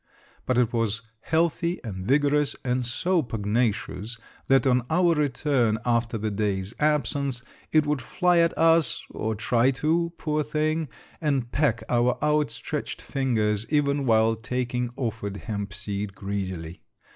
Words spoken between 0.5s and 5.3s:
it was healthy and vigorous, and so pugnacious that on our